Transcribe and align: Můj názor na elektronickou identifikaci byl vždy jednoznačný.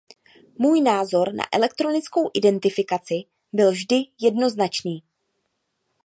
Můj 0.57 0.81
názor 0.81 1.33
na 1.33 1.43
elektronickou 1.53 2.29
identifikaci 2.33 3.15
byl 3.53 3.71
vždy 3.71 4.03
jednoznačný. 4.21 5.03